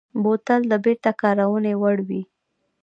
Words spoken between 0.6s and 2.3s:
د بېرته کارونې وړ وي.